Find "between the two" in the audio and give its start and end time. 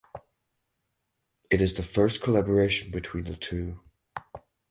2.89-3.81